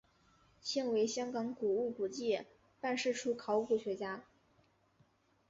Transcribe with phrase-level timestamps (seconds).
[0.59, 2.43] 现为香港古物古迹
[2.79, 4.23] 办事处考古学家。